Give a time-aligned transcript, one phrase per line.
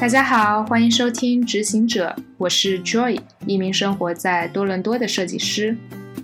[0.00, 5.76] 大家好，欢迎收听《执行者》，我是 Joy，一名生活在多伦多的设计师。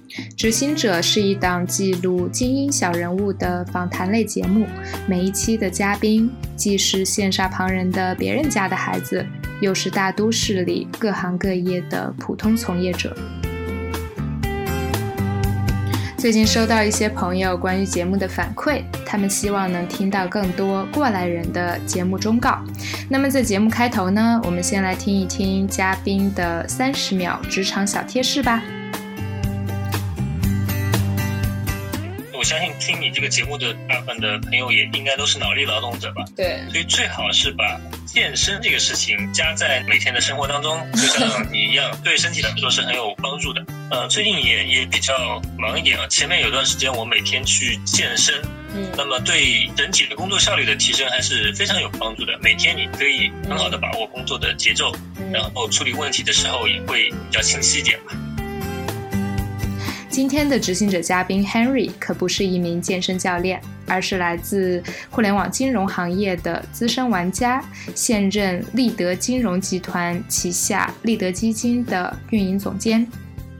[0.37, 4.65] 《执行者》是一档记录精英小人物的访谈类节目，
[5.09, 9.27] 每一期的嘉宾既是羡煞旁人的别人家的孩子，
[9.61, 13.17] 又是大都市里各行各业的普通从业者。
[16.25, 22.65] 最近收到一些朋友关于节目的反馈，他们希望能听到更多过来人的节目忠告。
[23.11, 28.63] 那么在节目开头呢，我们先来听一听嘉宾的三十秒职场小贴士吧。
[32.45, 36.23] 相信听你这个节目的大部分的朋友也应该都是脑力劳动者吧？
[36.37, 43.65] 对，所以最好是把健身这个事情加在每天的生活当中， 就像你一样，对身体来说是很有帮助的。
[43.91, 48.35] 呃，最近也也比较忙一点啊，前面有段时间我每天去健身，
[48.75, 52.39] 嗯，那么对整体的工作效率的提升还是非常有帮助的。
[52.43, 54.93] 每天你可以很好的把握工作的节奏，
[55.33, 58.15] 然后处理问题的时候也会比较清晰一点吧。
[60.15, 67.61] 今天的执行者嘉宾 Henry 可不是一名健身教练，而是来自互联网金融行业的资深玩家，
[67.97, 73.05] 现任立德金融集团旗下立德基金的运营总监。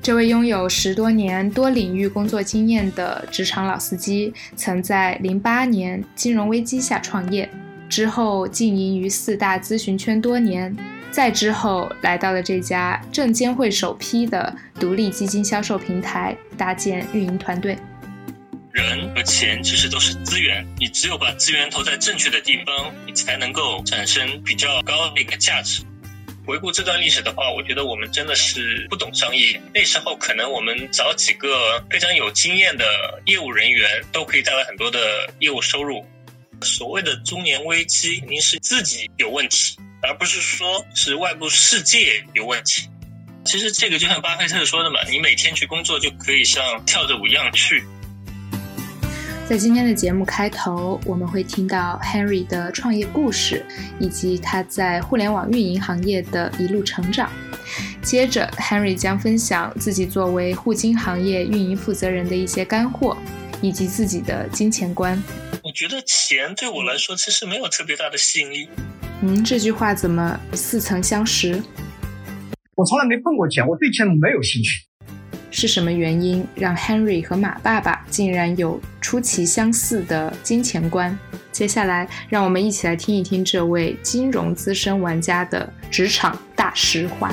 [0.01, 7.51] 这位拥有十多年多领域工作经验的职场老司机，曾在零八年金融危机下创业，
[7.89, 10.73] 之后经营于四大咨询圈多年。
[11.15, 17.79] 再之后，来到了这家证监会首批的独立基金销售平台，搭建运营团队。
[18.73, 25.85] 人和钱其实都是资源，你只有把资源投在正确的地方，你才能够产生比较高的一个价值。
[26.45, 29.61] 回顾这段历史的话，我觉得我们真的是不懂商业。
[29.73, 32.85] 那时候可能我们找几个非常有经验的
[33.27, 36.05] 业务人员，都可以带来很多的业务收入。
[36.63, 39.77] 所谓的中年危机，肯定是自己有问题。
[40.07, 42.91] 而不是说是外部世界有问题。
[43.43, 47.83] 其实这个就像巴菲特说的嘛，你每天去工作就可以像跳着舞一样去。
[49.49, 53.65] 在今天的节目开头，我们会听到 Henry 的创业故事，
[53.99, 57.31] 以及他在互联网运营行业的一路成长。
[58.03, 63.17] 接着，Henry 将分享自己作为互金行业运营负责人的一些干货，
[63.63, 65.23] 以及自己的金钱观。
[65.75, 68.69] 我觉得钱对我来说其实没有特别大的吸引力。
[69.23, 71.61] 嗯，这句话怎么似曾相识？
[72.77, 74.87] 我从来没碰过钱，我对钱没有兴趣。
[75.51, 81.19] 是什么原因让 Henry 和马爸爸竟然有出奇相似的金钱观？
[81.51, 87.33] 接下来，让我们一起来听一听这位金融资深玩家的职场大实话。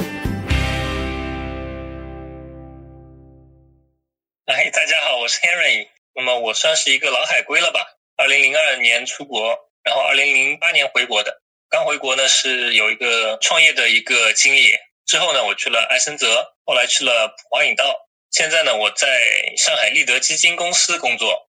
[4.47, 5.89] 哎，大家好，我是 Henry。
[6.15, 8.00] 那么我算是一个老海归了吧？
[8.17, 11.41] 二零零二年出国，然后二零零八年回国的。
[11.69, 14.71] 刚回国呢，是有一个创业的一个经历。
[15.05, 18.09] 之后呢，我去了埃森哲，后来去了普华永道。
[18.29, 21.49] 现在呢，我在上海立德基金公司工作。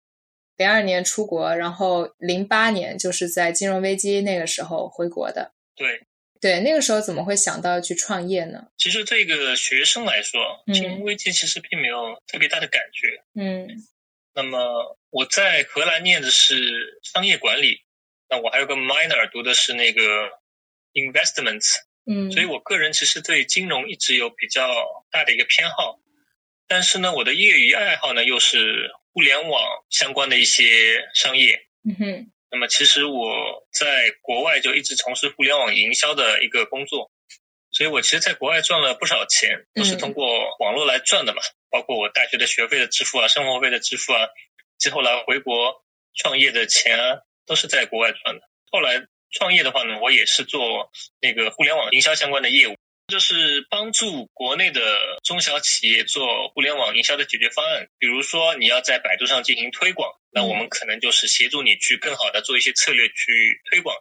[0.57, 5.53] 零二年出国，然后零八年就是在金融危机那个时候回国的。
[5.75, 6.03] 对，
[6.41, 8.67] 对，那个时候怎么会想到去创业呢？
[8.77, 13.23] 其实对一个学生来说，金融危机其实并没有特别大的感觉。
[13.35, 13.69] 嗯。
[14.35, 17.83] 那么我在荷兰念的是商业管理。
[18.29, 20.03] 那我还有个 minor 读的是那个
[20.95, 21.75] investments，
[22.07, 25.99] 嗯，所以我个人其实对金融一直有比较大的一个偏好，
[26.67, 37.11] 但是呢，我的业余爱好呢又是互联网相关的一些商业，嗯哼，那么其实我在国外就一直从事互联网营销的一个工作，
[37.71, 44.29] 所以我其实在国外赚了不少钱，都是通过网络来赚的嘛，包括我大学的学费的支付啊，生活费的支付啊，
[44.79, 45.83] 之后来回国
[46.15, 47.23] 创业的钱啊。
[47.45, 48.49] 都是在国外赚的。
[48.71, 52.77] 后来创业的话呢，我也是做那个互联网营销相关的业务，
[53.09, 54.81] 就是帮助国内的
[55.25, 57.89] 中小企业做互联网营销的解决方案。
[57.99, 63.97] 比如说你要在百度上进行推广，那我们可能就是协助你去更好的做一些策略去推广。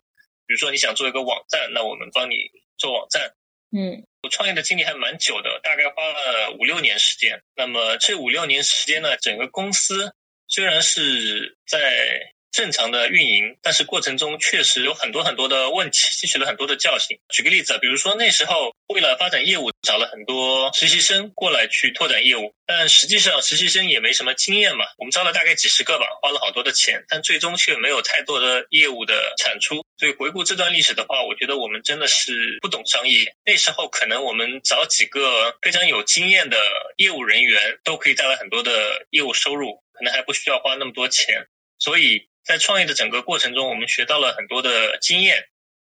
[0.46, 2.36] 比如说你想做一个网站，那我们帮你
[2.78, 3.34] 做网站。
[3.75, 7.41] 嗯，我创业的经历还蛮久的，大概花了五六年时间。
[7.56, 10.13] 那么这五六年时间呢，整个公司
[10.47, 17.18] 虽然是在正常的运营，但是过程中确实有很多很多的问题，吸取了很多的教训。
[17.30, 24.86] 举个例子，比如说那时候为了发展业务，找了很多实习生过来去拓展业务，但实际上实习生也没什么经验嘛。
[24.98, 29.86] 我们招了大概几十个吧，花了好多的钱，但最终却没有太多的业务的产出。
[29.97, 33.33] 所以回顾这段历史的话，我觉得我们真的是不懂商业。
[33.45, 36.57] 那时候可能我们找几个非常有经验的
[36.97, 41.47] 业务人员，都可以带来很多的业务收入，可能还不需要花那么多钱。
[41.80, 42.27] 所以。
[42.51, 45.45] 在创业的整个过程中，我们学到了很多的经验，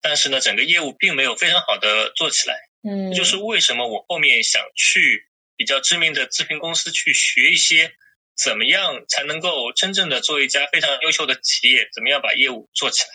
[0.01, 2.55] 但是呢，整个业务并没有非常好的做起来。
[2.81, 7.91] 嗯，这就是为什么我后面想去比较知名的咨询公司去学一些，
[8.41, 13.09] 怎么样才能够真正的做一家非常优秀的企业，怎么样把业务做起来。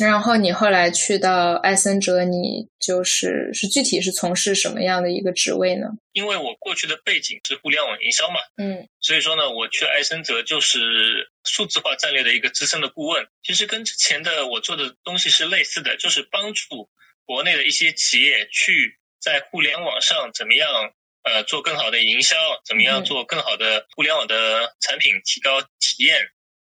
[0.00, 5.88] 然后你后来去到艾森哲，你就是是具体是从事什么样的一个职位呢？
[6.12, 13.26] 因为我过去的背景是互联网营销嘛，嗯所以说呢，我去艾森哲就是数字化战略的一个资深的顾问。
[13.42, 16.88] 其实跟之前的我做的东西是类似的，就是帮助
[17.26, 20.68] 国内的一些企业去在互联网上怎么样
[21.22, 26.30] 呃做更好的营销，怎么样嗯做更好的互联网的产品，提高体验。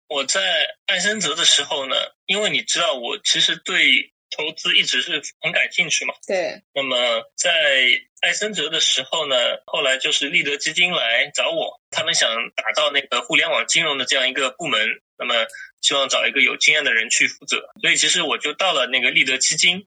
[0.07, 1.95] 我在艾森哲的时候呢，
[2.25, 6.98] 因为你知道我其实对投资一直是很感兴趣嘛，对，那么
[7.36, 7.51] 在
[8.22, 9.36] 艾森哲的时候呢，
[9.66, 15.36] 后来就是立德基金来找我，他们想打造那个互联网金融的这样一个部门，那么
[15.81, 19.86] 希望找一个有经验的人去负责，所以其实我就到了那个立德基金，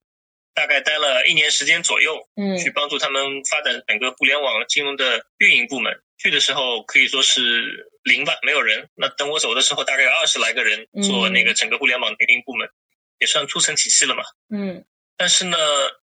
[0.55, 2.57] 大概待了一年时间左右，嗯。
[2.57, 6.01] 去帮助他们发展整个互联网金融的运营部门。
[6.19, 8.89] 去的时候可以说是零吧，没有人。
[8.95, 12.69] 那等我走的时候，大概有二十来个人做那个整个互联网运营部门，
[13.17, 14.23] 也算初成体系了嘛。
[14.53, 14.85] 嗯
[15.17, 15.57] 但是呢，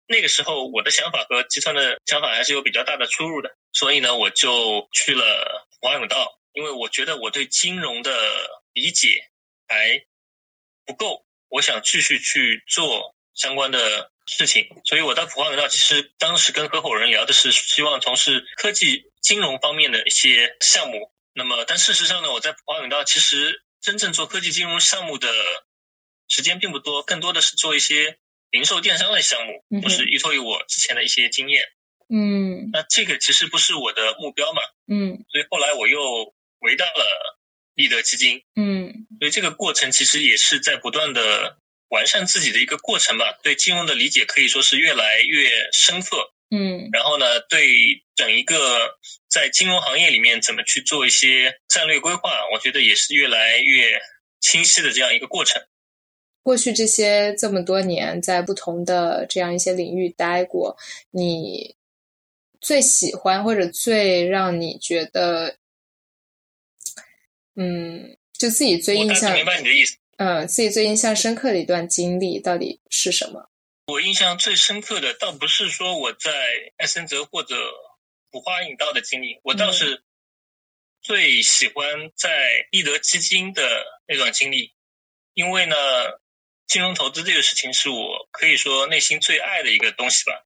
[0.07, 8.11] 那个时候我的想法和集团的想法还是有比较大的出入的，所以呢，我就去了华永道，因为我觉得我对金融的
[8.73, 9.29] 理解
[9.69, 10.03] 还
[10.85, 21.11] 不够，我想继续去做相关的事情，所以我到普华永道，其实当时跟合伙人聊的是希望从事科技金融方面的一些项目。
[21.33, 25.27] 那么，但事实上呢，我在普华永道其实真正做科技金融项目的
[26.27, 28.17] 时间并不多，更多的是做一些
[28.49, 31.63] 零售电商类项嗯目，哼就是依托于我之前的一些经验。
[32.07, 37.39] 嗯那这个其实不是我的目标嘛，嗯所以后来我又回到了
[37.73, 41.59] 立德基金，嗯所以这个过程其实也是在不断的
[41.95, 43.39] 完善自己的一个过程吧。
[43.41, 48.99] 对金融的理解可以说是越来越深刻，嗯然后呢，对整一个
[49.29, 54.01] 在金融行业里面怎么去做一些战略规划，我觉得也是越来越
[54.41, 55.63] 清晰的这样一个过程。
[56.43, 60.77] 过去这些这么多年，在不同的这样一些领域待过，
[61.09, 61.75] 你
[62.61, 65.57] 最喜欢或者最让你觉得，
[67.55, 69.97] 嗯，就自己最印象，明白你的意思。
[70.17, 73.49] 嗯，自己最印象深刻的一段经历到底是什么？
[73.87, 76.31] 我印象最深刻的，倒不是说我在
[76.77, 77.55] 艾森哲或者
[78.31, 80.03] 普华永道的经历，我倒是
[81.01, 84.73] 最喜欢在立德基金的那段经历，
[85.33, 85.75] 因为呢，
[86.65, 90.45] 金融投资这个事情是我可以说内心最爱的一个东西吧。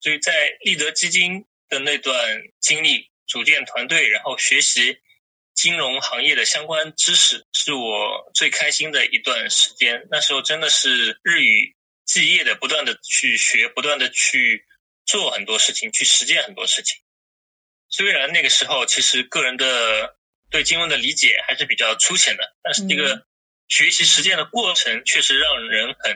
[0.00, 2.14] 所以在立德基金的那段
[2.60, 4.98] 经历，组建团队，然后学习
[5.56, 10.06] 金融行业的相关知识，是我最开心的一段时间。
[10.10, 11.74] 那时候真的是日以
[12.04, 14.66] 继夜的不断的去学，不断的去
[15.06, 17.02] 做很多事情，去实践很多事情。
[17.88, 20.16] 虽然那个时候其实个人的
[20.50, 23.26] 对金融的理解还是比较粗浅的，但是这个
[23.66, 26.14] 学习实践的过程确实让人很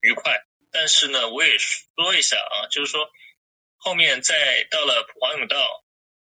[0.00, 0.42] 愉快。
[0.72, 3.10] 但是呢，我也说一下啊，就是说
[3.76, 5.84] 后面再到了普华永道，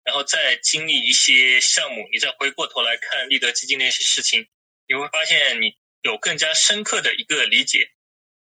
[0.10, 4.48] 然后再经历一些项目，你再回过头来看立德基金那些事情，
[4.88, 7.92] 你会发现你有更加深刻的一个理解。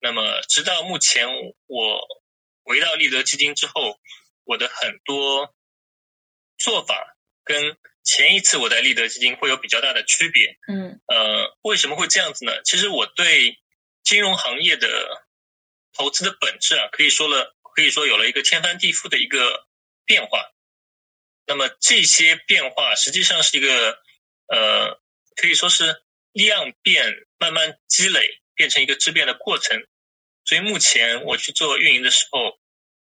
[0.01, 1.29] 那么，直到目前，
[1.67, 2.01] 我
[2.65, 4.01] 回到立德基金之后，
[4.45, 5.55] 我的很多
[6.57, 10.57] 做法跟前一次我在立德基金会有比较大的区别。
[10.69, 12.63] 嗯呃，为什么会这样子呢？
[12.65, 13.59] 其实我对
[14.03, 14.89] 金融行业的
[15.93, 19.67] 投资的本质啊，可以说了，可以说有了一个天翻地覆的一个
[20.07, 20.51] 变化。
[21.49, 23.99] 那么这些变化实际上是一个
[24.47, 25.01] 呃，
[25.35, 25.97] 可以说是
[26.33, 27.05] 量变
[27.39, 29.81] 慢慢积累，变成一个质变的过程。
[30.45, 32.59] 所以目前我去做运营的时候，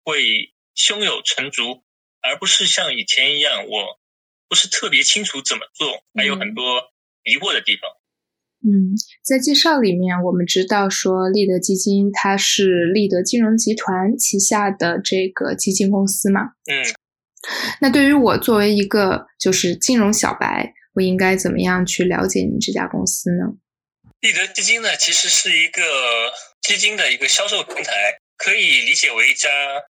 [0.04, 1.83] 会胸有成竹，
[2.23, 4.00] 而不是像以前一样，我
[4.49, 6.92] 不是特别清楚怎么做，还有很多
[7.25, 7.90] 疑惑的地方。
[8.61, 8.90] 嗯，
[9.23, 16.40] 在介绍里面，我们知道说立德基金它是立德金融集团旗下的这个基金公司嘛。
[16.66, 16.83] 嗯，
[17.80, 23.47] 那对于我作为一个就是金融小白，我应该怎么样去了解你们这家公司呢？
[24.21, 25.83] 立德基金呢，其实是一个
[26.61, 29.49] 基金的一个销售平台，可以理解为一家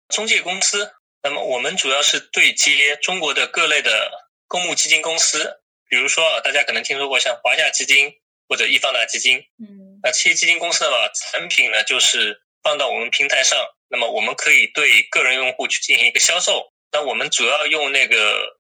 [0.09, 0.91] 中介公司。
[1.23, 4.11] 那么我们主要是对接中国的各类的
[4.47, 8.11] 公募基金公司，比如说啊，大家可能听说过像华夏基金
[8.49, 9.37] 或者易方达基金。
[9.59, 13.57] 嗯那这些基金公司呢，把产品呢就是放到我们平台上，
[13.89, 16.73] 那么我们可以对个人用户去进行一个销售。
[16.91, 18.15] 那我们主要用那个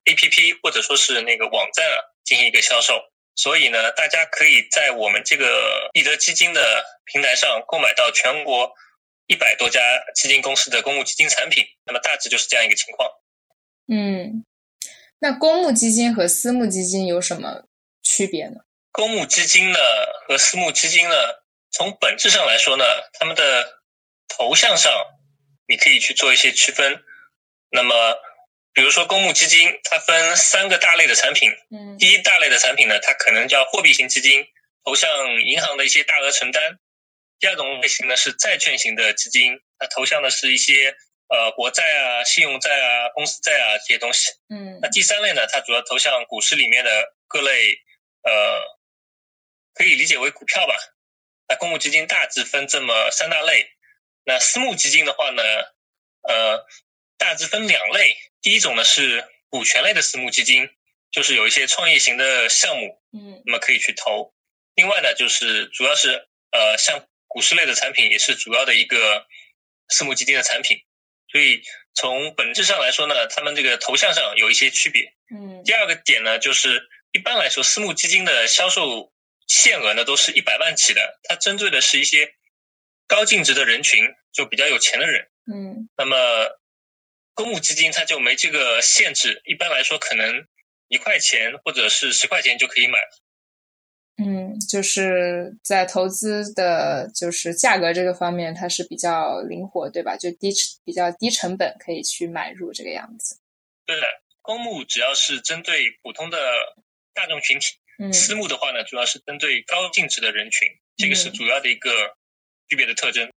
[0.05, 3.01] APP 或者说是那个网站啊进行一个销售。
[3.35, 8.73] 所以呢，大家可以在我们这个易德基金的平台上购买到全国
[9.27, 9.79] 一百多家
[10.15, 13.11] 基金公司的公募基金产品，那么大致就是这样一个情况。
[13.87, 14.43] 嗯，
[15.19, 17.65] 那公募基金和私募基金有什么
[18.01, 18.61] 区别呢？
[18.91, 19.77] 公募基金呢
[20.27, 21.15] 和私募基金呢，
[21.69, 23.81] 从本质上来说呢，他们的
[24.27, 24.91] 头像上
[25.67, 27.03] 你可以去做一些区分。
[27.69, 28.17] 那么，
[28.73, 31.51] 比如说公募基金，它分三个大类的产品。
[31.71, 34.45] 嗯第一大类的产品呢，它可能叫货币型基金，
[34.83, 35.09] 投向
[35.41, 36.79] 银行的一些大额存单。
[37.39, 40.95] 第二种类型呢是债券型的基金，它投向的是一些
[41.27, 44.31] 呃国债啊、信用债啊、公司债啊这些东西。
[44.49, 47.75] 嗯那第三类呢，它主要投向股市里面的各类
[48.23, 48.61] 呃，
[49.73, 50.75] 可以理解为股票吧。
[51.49, 53.69] 那公募基金大致分这么三大类。
[54.25, 55.43] 那私募基金的话呢，
[56.23, 56.65] 呃，
[57.17, 58.15] 大致分两类。
[58.41, 60.69] 第一种呢是股权类的私募基金，
[61.11, 64.33] 就是有一些创业型的项目，嗯那么可以去投。
[64.75, 69.25] 另外呢，就是主要是呃，像股市类的产品也是主要的一个
[69.89, 70.79] 私募基金的产品。
[71.29, 71.61] 所以
[71.93, 75.13] 从本质上来说呢，他们这个头像上有一些区别。
[75.33, 79.11] 嗯第二个点呢，就是一般来说，私募基金的销售
[79.47, 82.33] 限额呢都是一百万起的，它针对的是一些
[83.07, 85.27] 高净值的人群，就比较有钱的人。
[85.51, 86.15] 嗯那么
[87.37, 90.47] 公募基金它就没这个限制，一般来说可能
[90.87, 93.21] 一块钱或者是十块钱就可以买了。
[94.17, 100.17] 嗯，就是在投资的，就是价格这个方面，它是比较灵活，对吧？
[100.17, 100.51] 就低
[100.83, 103.39] 比较低成本可以去买入这个样子。
[103.85, 104.01] 对的，
[104.41, 106.39] 公募只要是针对普通的
[107.13, 110.67] 大众群体，嗯私募的话呢，主要是针对高净值的人群，
[110.97, 111.91] 这个是嗯主要的一个
[112.67, 113.31] 区别的特征。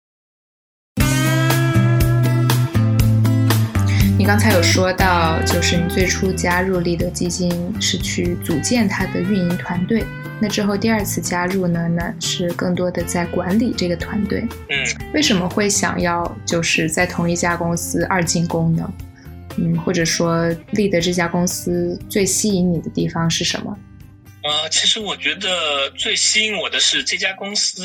[4.30, 10.06] 刚才有说到，就是你最初加入立德基金是去组建它的运营团队，
[10.40, 14.48] 那之后第二次加入呢，那是更多的在管理这个团队。
[14.70, 18.94] 嗯，为什么会想要就是在同一家公司二进宫呢？
[19.58, 23.76] 嗯，或者说立德这家公司最吸引你的地方是什么？
[24.44, 27.84] 呃，其实我觉得最吸引我的是这家公司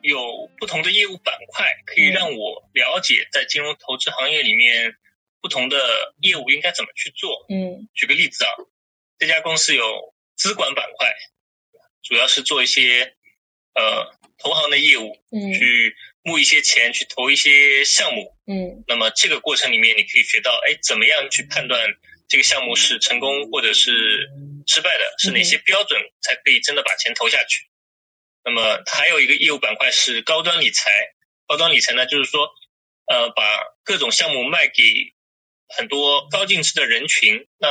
[0.00, 0.18] 有
[0.58, 4.94] 不同的业务板块，可以嗯让我了解在金融投资行业里面
[5.42, 7.44] 不同的业务应该怎么去做。
[7.50, 8.50] 嗯举个例子啊，
[9.18, 11.12] 这家公司有资管板块，
[12.02, 13.16] 主要是做一些
[13.74, 18.34] 呃投行的业务，嗯去募一些钱，去投一些项目。
[18.46, 21.92] 嗯那么这个过程里面，你可以学到，哎，怎么样去判断
[22.28, 24.30] 这个项目是成功或者是
[24.66, 27.68] 失败的，是哪些标准才可以真的把钱投下去。
[28.44, 30.90] 那么它还有一个业务板块是高端理财，
[31.46, 32.50] 高端理财呢，就是说，
[33.06, 33.42] 呃，把
[33.84, 35.14] 各种项目卖给
[35.76, 37.68] 很多高净值的人群，那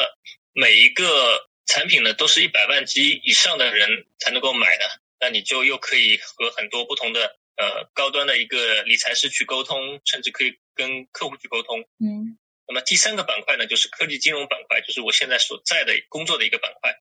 [0.53, 11.81] 每一个产品呢都是一百万级以上的人才能够买的，那你就又可以和很多不同的呃高端的一个理财师去沟通，甚至可以跟客户去沟通。
[11.99, 16.95] 嗯那么第三个板块呢，就是科技金融板块，就是我现在所在的工作的一个板块。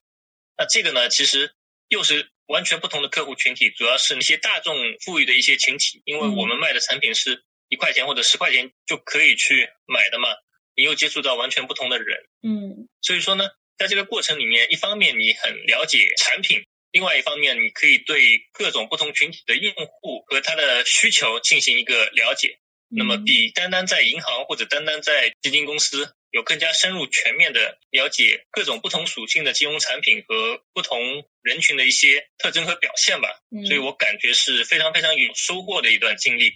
[0.57, 1.55] 那这个呢，其实
[1.87, 10.27] 又是完全不同的客户群体，主要是那些大众富裕的一些群体，因为我们卖的产品是一块钱或者十块钱就可以去买的嘛，
[10.75, 22.57] 你又接触到完全不同的人，嗯所以说呢，在这个过程里面，一方面你很了解产品，另外一方面你可以对各种不同群体的用户和他的需求进行一个了解。
[22.93, 30.99] 那么比单单在银行或者单单在基金公司有更加深入全面的了解各种不同属性的金融产品和不同
[31.41, 33.29] 人群的一些特征和表现吧。
[33.55, 36.51] 嗯所以我感觉是非常非常有收获的一段经历。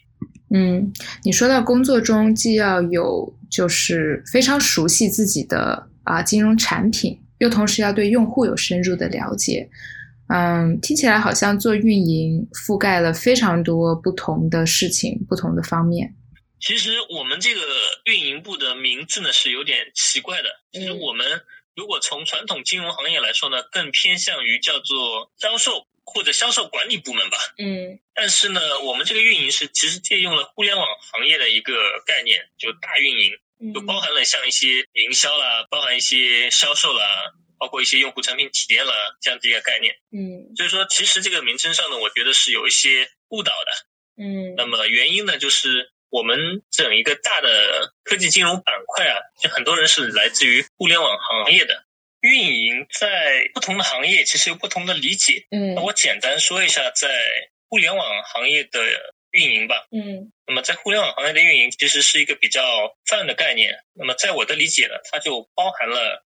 [0.53, 0.91] 嗯，
[1.23, 9.67] 你说到工作中既要有就是非常熟悉自己的啊金融产品，又同时要对用户有深入的了解。
[10.27, 16.13] 嗯，听起来好像做运营覆盖了非常多不同的事情、不同的方面。
[16.59, 17.61] 其实我们这个
[18.05, 20.49] 运营部的名字呢是有点奇怪的。
[20.71, 21.25] 其实嗯我们
[21.75, 27.37] 如果从传统金融行业来说呢，更偏向于叫做销售或者销售管理部门吧。
[27.57, 31.73] 嗯但是呢，我们这个运营是其实借用了互联网行业的一个
[32.05, 39.95] 概念，就大运营，就包含了像一些营销啦，包含一些销售啦，包括一些用户产品体验啦这样子一个概念。
[40.11, 44.23] 嗯所以说，其实这个名称上呢，我觉得是有一些误导的。
[44.23, 51.84] 嗯那么原因呢，就是我们整一个大的科技金融板块啊，就很多人是来自于互联网行业的。
[52.25, 55.45] 运营在不同的行业其实有不同的理解。
[55.51, 57.07] 嗯那我简单说一下在
[57.69, 58.79] 互联网行业的
[59.31, 59.87] 运营吧。
[59.91, 63.77] 嗯那么在互联网行业的运营其实是一个比较泛的概念。
[63.93, 66.25] 那么在我的理解呢，它就包含了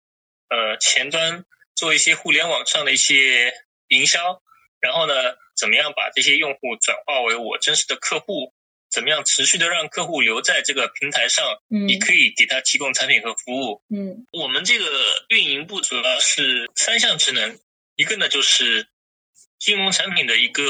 [0.49, 3.53] 呃前端做一些互联网上的一些
[3.89, 4.41] 营销，
[4.81, 5.15] 然后呢
[5.57, 8.53] 怎么样把这些用户转化为我真实的客户，
[8.91, 13.83] 怎么样持续的让客户留在这个平台上，嗯你可以给他提供产品和服务。
[13.91, 14.87] 嗯我们这个
[15.29, 17.59] 运营部主要是三项职能，
[17.97, 18.89] 一个呢就是
[19.59, 20.65] 金融产品的一个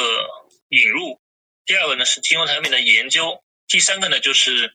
[0.68, 1.20] 引入，
[1.64, 4.74] 第二个呢是金融产品的研究，第三个呢就是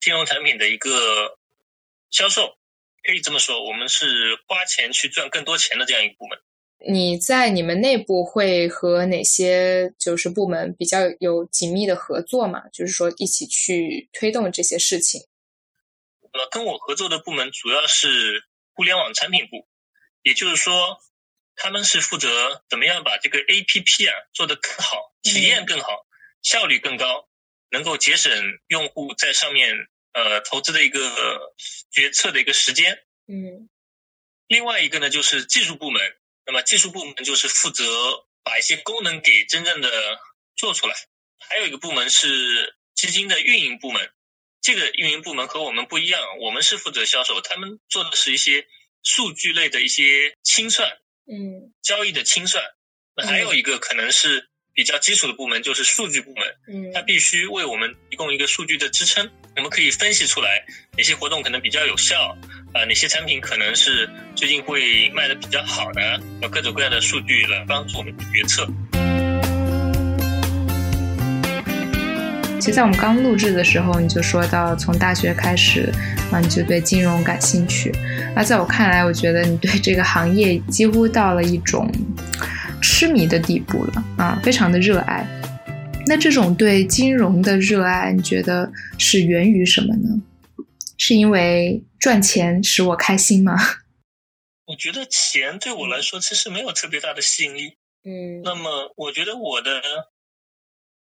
[0.00, 1.38] 金融产品的一个
[2.10, 2.56] 销售。
[3.02, 6.38] 可以这么说，我们是花钱去赚更多钱的这样一个部门。
[6.88, 12.68] 你在你们内部会和哪些就是部门比较有紧密的合作嘛？
[12.68, 15.20] 就是说一起去推动这些事情。
[16.32, 19.66] 呃跟我合作的部门主要是互联网产品部，
[20.22, 20.98] 也就是说，
[21.56, 26.06] 他们是负责怎么样把这个 APP 啊做得更好，体验更好，
[26.40, 27.28] 效率更高，
[27.70, 28.32] 能够节省
[28.68, 29.74] 用户在上面
[30.12, 31.52] 呃投资的一个
[31.90, 33.00] 决策的一个时间。
[33.26, 33.68] 嗯
[34.46, 36.00] 另外一个呢，就是技术部门。
[36.50, 37.84] 那么技术部门就是负责
[38.42, 40.18] 把一些功能给真正的
[40.56, 40.96] 做出来。
[41.38, 44.10] 还有一个部门是基金的运营部门。
[44.60, 48.66] 这个运营部门和我们不一样，我们是负责销售，他们做的是一些
[49.04, 50.98] 数据类的一些清算、
[51.30, 52.64] 嗯交易的清算。
[53.14, 56.44] 那还有一个可能是比较基础的部门，就是数据部门。
[56.68, 60.64] 嗯它必须为我们提供一个数据的支撑，我们可以分析出来
[60.96, 62.36] 哪些活动可能比较有效，
[62.74, 68.66] 呃、哪些产品可能是最近会卖的比较好的，有各种各样的数据来帮助我们决策。
[72.60, 75.90] 其实，在我们刚录制的时候，你就说到从大学开始，
[76.30, 77.90] 啊，你就对金融感兴趣。
[78.36, 81.90] 那在我看来，我觉得你对这个行业几乎到了一种
[82.82, 85.26] 痴迷的地步了啊，非常的热爱。
[86.06, 90.20] 那这种对金融的热爱，你觉得是源于什么呢？
[90.98, 93.56] 是因为赚钱使我开心吗？
[94.66, 97.72] 我觉得钱对我来说其实没有特别大的吸引力。
[98.04, 99.70] 嗯那么，我觉得我的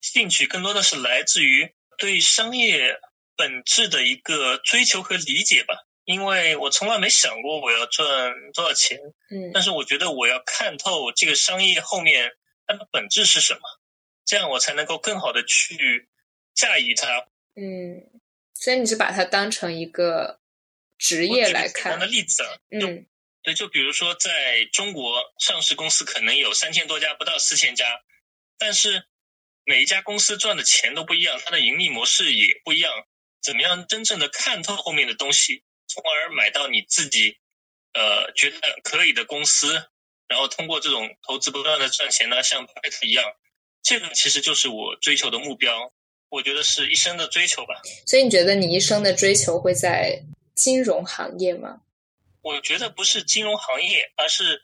[0.01, 3.01] 兴趣更多的是来自于对商业
[3.37, 5.85] 本质的一个追求和理解吧。
[6.05, 8.99] 因为我从来没想过我要赚多少钱，
[9.31, 12.33] 嗯但是我觉得我要看透这个商业后面
[12.67, 13.61] 它的本质是什么，
[14.25, 16.09] 这样我才能够更好的去
[16.55, 17.27] 驾驭它。
[17.57, 18.09] 嗯，
[18.55, 20.41] 所以你是把它当成一个
[20.97, 23.07] 职业来看举个简单看的，例子嗯
[23.43, 27.85] 对，就比如说在中国上市公司可能有三千多家，不到四千家，
[28.57, 29.05] 但是
[29.69, 32.91] 每一家公司赚的钱都不一样，它的盈利模式也不一样。
[33.43, 37.37] 怎么样真正的看透后面的东西，从而买到你自己
[37.93, 39.75] 呃觉得可以的公司，
[40.27, 43.23] 然后通过这种投资不断的赚钱呢，像巴菲特一样，
[43.83, 45.93] 这个其实就是我追求的目标。
[46.31, 47.83] 我觉得是一生的追求吧。
[48.07, 50.23] 所以你觉得你一生的追求会在
[50.55, 51.83] 金融行业吗？
[52.41, 54.63] 我觉得不是金融行业，而是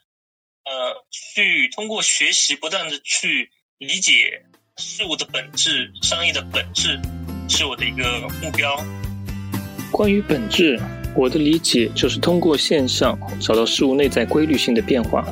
[0.63, 4.43] 呃，去通过学习，不断的去理解
[4.77, 6.99] 事物的本质、商业的本质，
[7.47, 8.03] 是我的一个
[8.43, 8.75] 目标。
[9.89, 10.77] 关于本质，
[11.15, 15.25] 我的理解就是通过现象找到事物内在规律性的变化，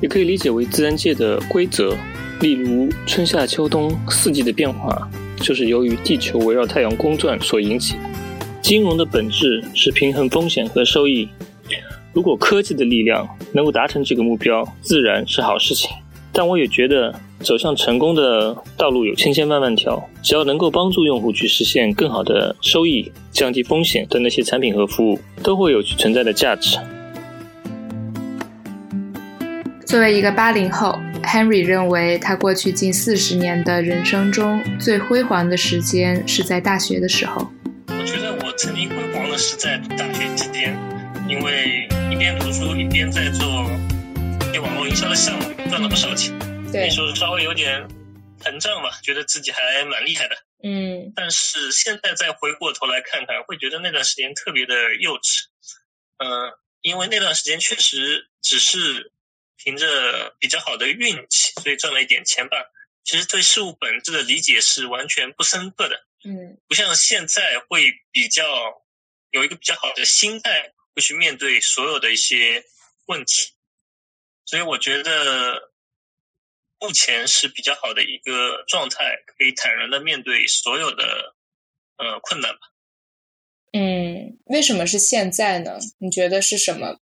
[0.00, 1.98] 也可以理解为自然界的规则。
[2.40, 8.02] 例如春夏秋冬四季的变化，就是由于地球围绕太阳公转所引起的。
[8.62, 11.28] 金融的本质是平衡风险和收益。
[12.12, 15.90] 如果科技的力量能够达成这个目标，自然是好事情。
[16.34, 26.78] 但我也觉得走向成功的道路有千千万万条，只要能够帮助用户去实现更好的收益、降低风险的那些产品和服务，都会有存在的价值。
[29.84, 37.46] 作为一个八零后，Henry 认为他过去近四十年的人生中最辉煌的时间是在大学的时候。
[37.88, 40.74] 我觉得我曾经辉煌的是在大学期间，
[41.28, 43.46] 因为一边读书一边在做
[44.48, 46.32] 一些网络营销的项目，赚了不少钱。
[46.72, 47.86] 那时候稍微有点
[48.40, 50.36] 膨胀吧，觉得自己还蛮厉害的。
[50.64, 55.44] 嗯但是现在再回过头来看看，会觉得那段时间特别的幼稚。
[56.18, 59.12] 嗯、因为那段时间确实只是
[59.56, 62.56] 凭着比较好的运气，所以赚了一点钱吧。
[63.04, 68.44] 其实对事物本质的理解是完全不深刻的，嗯不像现在会比较
[69.30, 72.64] 有一个比较好的心态，会去面对所有的一些
[73.06, 73.52] 问题。
[74.44, 75.71] 所以我觉得
[76.82, 81.36] 目前是比较好的一个状态，可以坦然的面对所有的
[81.96, 82.58] 呃困难吧。
[83.72, 85.78] 嗯，为什么是现在呢？
[85.98, 86.98] 你觉得是什么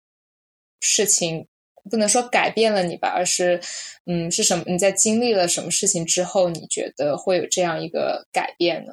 [0.81, 1.47] 事情？
[1.89, 3.63] 不能说改变了你吧，而是，
[4.05, 4.65] 嗯，是什么？
[4.67, 8.93] 你在经历了什么事情之后，你觉得会有这样一个改变呢？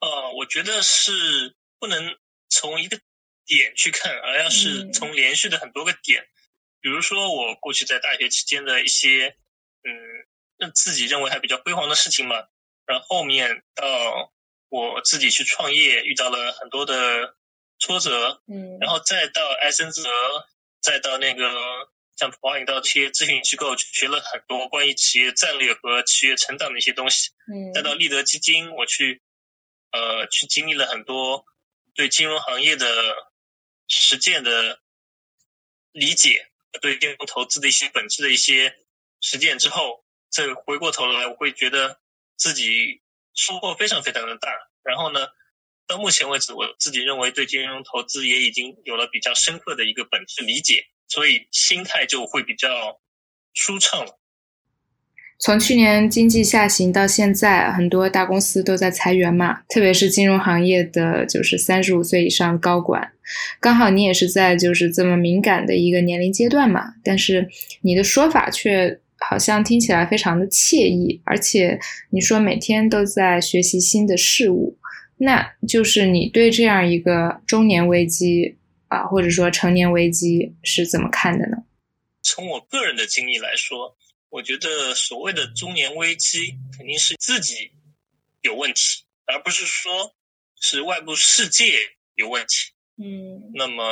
[0.00, 2.16] 呃，我觉得是不能
[2.50, 3.00] 从一个
[3.46, 6.22] 点去看，而要是嗯从连续的很多个点。
[6.80, 9.34] 比如说我过去在大学期间的一些，
[9.82, 9.92] 嗯，
[10.56, 12.36] 让自己认为还比较辉煌的事情嘛，
[12.86, 14.32] 然后后面到
[14.68, 17.36] 我自己去创业，遇到了很多的
[17.78, 20.02] 挫折，嗯然后再到埃森哲，
[20.80, 21.48] 再到那个
[22.16, 27.30] 像普华永道这些咨询机构，学了很多关于企业战略和企业成长的一些东西。
[27.52, 29.22] 嗯再到立德基金，我去
[29.92, 31.46] 呃去经历了很多
[31.94, 32.86] 对金融行业的
[33.86, 34.80] 实践的
[35.92, 36.50] 理解，
[36.82, 38.76] 对金融投资的一些本质的一些
[39.20, 41.98] 实践之后，这回过头来，我会觉得
[42.36, 43.00] 自己
[43.34, 44.50] 收获非常非常的大。
[44.82, 45.20] 然后呢，
[45.86, 52.68] 到目前为止，我自己认为对金融投资也已经有了比较深刻的一个本质理解，所以心态就会比较
[53.52, 54.18] 舒畅了。
[55.40, 63.12] 从去年经济下行到现在，很多大公司都在裁员嘛，特别是金融行业的就是三十五岁以上高管，
[63.60, 67.48] 刚好你也是在就是这么敏感的一个年龄阶段嘛，但是
[67.82, 71.78] 你的说法却好像听起来非常的惬意，而且
[72.10, 74.78] 你说每天都在学习新的事物，
[75.16, 81.56] 那就是你对这样一个中年危机啊，或者说成年危机是怎么看的呢？
[82.22, 83.96] 从我个人的经历来说，
[84.28, 87.72] 我觉得所谓的中年危机肯定是自己
[88.42, 90.14] 有问题，而不是说
[90.60, 91.72] 是外部世界
[92.14, 92.72] 有问题。
[93.00, 93.84] 嗯那么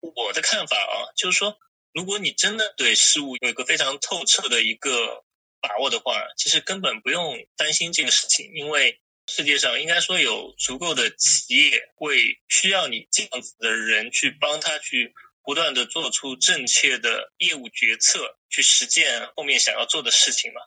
[0.00, 1.56] 我的看法啊，就是说，
[1.92, 5.24] 如果你真的对事物有一个非常透彻的一个
[5.60, 20.60] 把握的话，其实根本不用担心这个事情，因为世界上应该说有足够的企业会需要你这样子的人去帮他去不断的做出正确的业务决策，去实践后面想要做的事情嘛。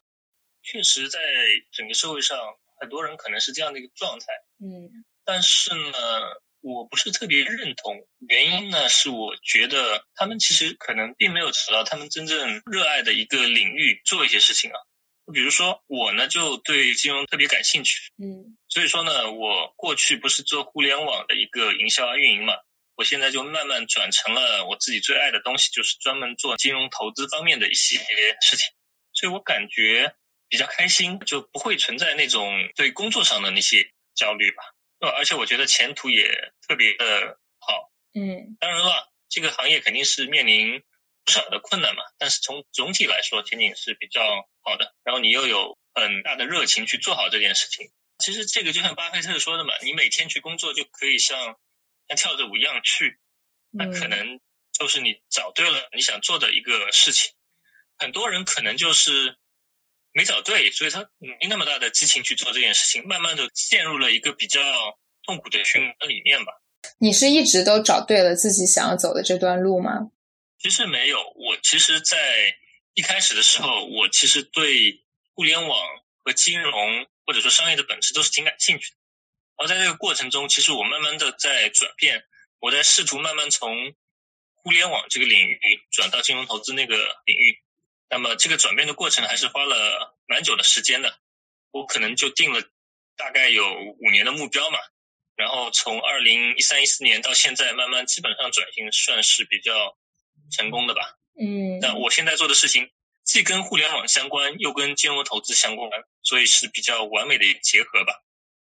[0.63, 1.19] 确实，在
[1.71, 2.37] 整个社会上，
[2.79, 4.25] 很多人可能是这样的一个状态。
[4.59, 5.91] 嗯但是呢，
[6.65, 8.07] 我不是特别认同。
[8.27, 14.77] 原因呢，是我觉得他们其实可能并没有找到他们真正热爱的一个领域做一些事情啊。
[15.31, 22.55] 比如说我呢，就对金融特别感兴趣，嗯所以说呢，我过去不是做互联网的一个营销啊运营嘛，
[22.95, 27.97] 我现在就慢慢转成了我自己最爱的东西，就是专门做金融投资方面的一些
[28.41, 28.67] 事情。
[29.13, 30.15] 所以我感觉
[30.49, 34.63] 比较开心，就不会存在那种对工作上的那些焦虑吧。
[34.99, 37.91] 呃，而且我觉得前途也特别的好。
[38.13, 40.81] 嗯当然了，这个行业肯定是面临
[41.23, 44.21] 不少的困难嘛，但是从总体来说，前景是比较
[44.61, 44.95] 好的。
[45.03, 47.91] 然后你又有很大的热情去做好这件事情。
[48.19, 51.57] 其实这个就像巴菲特说的嘛，你每天去工作就可以像
[52.07, 53.19] 像跳着舞一样去，
[53.71, 54.39] 那可能
[54.71, 57.33] 就是你找对了你想做的一个事情。
[57.97, 59.37] 很多人可能就是
[60.15, 64.61] 没找对，所以他没那么大的激情去做这件事情，慢慢的陷入了一个比较
[65.23, 66.53] 痛苦的循环里面吧。
[66.99, 70.11] 你是一直都找对了自己想要走的这段路吗？
[70.57, 72.55] 其实没有，我其实，在
[72.93, 75.77] 一开始的时候，我其实对互联网
[76.23, 76.71] 和金融
[77.25, 78.97] 或者说商业的本质都是挺感兴趣的。
[79.57, 82.23] 然后在这个过程中，其实我慢慢的在转变，
[82.61, 83.93] 我在试图慢慢从
[84.53, 85.59] 互联网这个领域
[85.91, 87.59] 转到金融投资那个领域。
[88.09, 91.17] 那么这个转变的过程还是花了蛮久的时间的，
[91.71, 92.61] 我可能就定了
[93.17, 93.65] 大概有
[93.99, 94.77] 五年的目标嘛。
[95.35, 99.97] 然后从二零一三一四年到现在，慢慢基本上转型算是比较
[100.51, 101.17] 成功的吧。
[101.37, 102.89] 嗯那我现在做的事情
[103.25, 105.89] 既跟互联网相关，又跟金融投资相关，
[106.23, 108.23] 所以是比较完美的一个结合吧。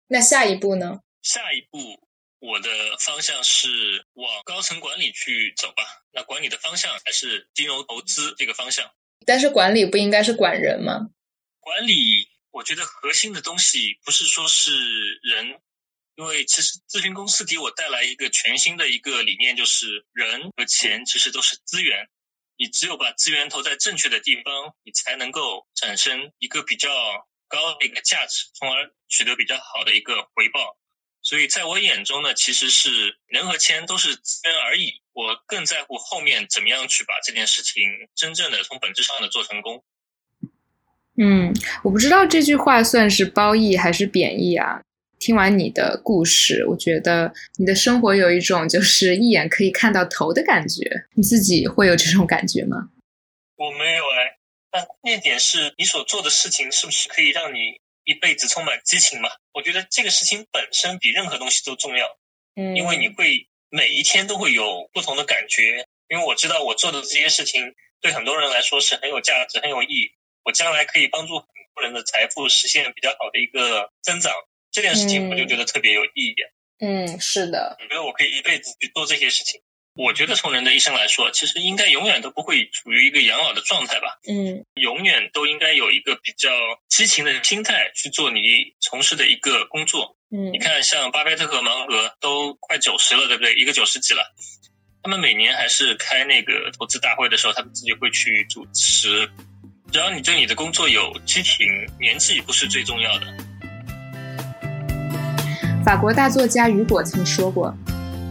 [0.07, 0.99] 那下一步呢？
[1.23, 2.07] 下一步，
[2.39, 5.83] 我的方向是往高层管理去走吧。
[6.11, 8.91] 那管理的方向还是金融投资这个方向。
[9.25, 11.09] 但是管理不应该是管人吗？
[11.59, 14.71] 管理，我觉得核心的东西不是说是
[15.21, 15.59] 人，
[16.15, 22.09] 因为其实咨询公司给我带来一个全新的一个理念，就是人和钱其实都是资源，
[22.57, 26.89] 你只有把资源投在正确的地方，你才能够产生一个比较
[27.47, 30.77] 高的一个价值，从而取得比较好的一个回报。
[31.21, 35.03] 所以在我眼中呢，其实是人和钱都是资源而已。
[35.19, 37.83] 我更在乎后面怎么样去把这件事情
[38.15, 39.83] 真正的从本质上的做成功。
[41.17, 41.53] 嗯，
[41.83, 44.81] 我不知道这句话算是褒义还是贬义啊。
[45.19, 51.07] 听完你的故事，我觉得你的生活有一种就是一眼可以看到头的感觉。
[51.15, 52.89] 你自己会有这种感觉吗？
[53.57, 54.39] 我没有哎，
[54.71, 59.27] 但关键点是你所做的事情是不是可以让你一辈子充满激情嘛？
[59.51, 62.07] 我觉得这个事情本身比任何东西都重要，
[62.55, 65.87] 嗯因为你会每一天都会有不同的感觉。
[66.07, 70.11] 因为我知道我做的这些事情对很多人来说是很有价值、很有意义，
[70.43, 74.33] 我将来可以帮助很多人的财富实现比较好的一个增长。
[74.71, 76.35] 这件事情我就觉得特别有意义。
[76.79, 79.61] 嗯，是的，我觉得我可以一辈子去做这些事情。
[79.95, 84.17] 我觉得从人的一生来说，其实应该永远都不会处于一个养老的状态吧。
[84.27, 86.49] 嗯永远都应该有一个比较
[86.87, 88.41] 激情的心态去做你
[88.79, 90.15] 从事的一个工作。
[90.31, 93.55] 嗯，你看，像巴菲特和芒格都快九十了，对不对？
[93.55, 94.21] 一个九十几了，
[95.01, 99.27] 他们每年还是开那个投资大会的时候，他们自己会去主持。
[99.91, 101.65] 只要你对你的工作有激情，
[101.99, 103.25] 年纪不是最重要的。
[105.83, 107.75] 法国大作家雨果曾说过：“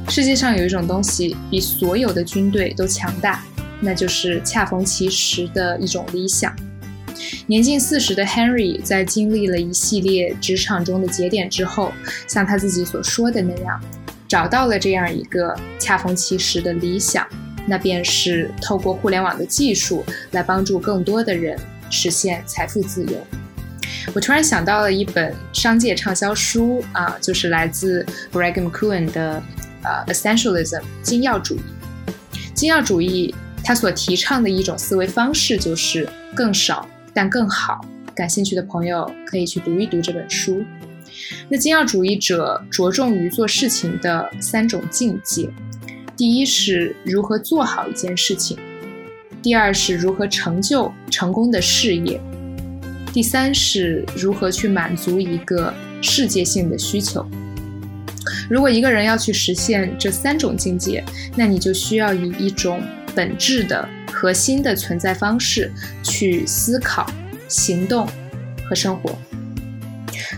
[0.08, 3.42] 世界上有一种东西比所有的军队都强大，
[3.80, 6.54] 那就是恰逢其时的一种理想。”
[7.46, 11.92] 年近四十的 Henry 在经历了一系列职场中的节点之后，
[12.26, 13.80] 像他自己所说的那样，
[14.26, 17.26] 找到了这样一个恰逢其时的理想，
[17.66, 21.58] 那便是透过互联网的技术来帮助更多的人
[21.90, 23.26] 实现财富自由。
[24.14, 29.42] 我突然想到了一本商界畅销书啊，就是来自 Greg McKeown 的
[29.82, 31.60] 呃 Essentialism 精要主义。
[32.54, 36.88] 精要主义它所提倡的一种思维方式就是更少。
[37.14, 37.80] 但更好，
[38.14, 40.64] 感兴趣的朋友可以去读一读这本书。
[41.48, 45.48] 那精要主义者着重于做事情的三种境界：
[46.16, 48.56] 第一是如何做好一件事情；
[49.42, 52.20] 第二是如何成就成功的事业；
[53.12, 57.26] 第三是如何去满足一个世界性的需求。
[58.50, 61.02] 如果一个人要去实现这三种境界，
[61.34, 62.82] 那你就需要以一种
[63.14, 63.88] 本质的。
[64.10, 65.70] 核心的存在方式
[66.02, 67.06] 去思考、
[67.48, 68.06] 行动
[68.68, 69.16] 和生活。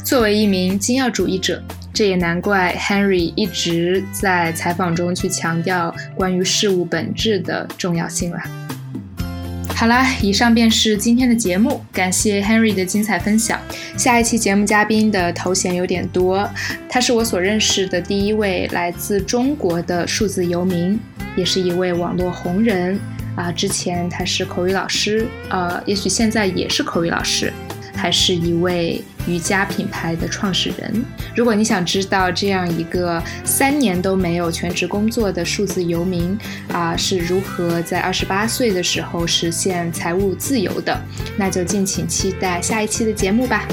[0.04, 8.40] 作为一名精要主义者，这也难怪 Henry 一直在采访中去强调关于事物本质的重要性了。
[9.74, 13.59] 好啦，以上便是今天的节目，感谢 Henry 的精彩分享。
[13.96, 16.48] 下一期节目嘉宾的头衔有点多，
[16.88, 21.00] 他是我所认识的第一位来自中国的数字游民，
[21.35, 23.00] 也是一位网络红人。
[23.36, 27.52] 啊，之前他是口语老师，呃，也许现在也是口语老师，
[27.94, 31.04] 还是一位瑜伽品牌的创始人。
[31.34, 36.36] 如果你想知道这样一个三年都没有全职工作的数字游民
[36.72, 41.00] 啊是如何在二十八岁的时候实现财务自由的，
[41.36, 43.66] 那就敬请期待下一期的节目吧。